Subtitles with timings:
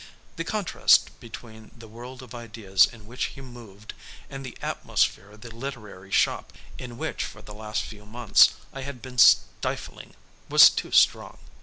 [0.35, 3.93] The contrast between the world of ideas in which he moved
[4.31, 8.81] and the atmosphere of the literary shop in which for the last few months I
[8.81, 10.15] had been stifling
[10.49, 11.37] was too strong.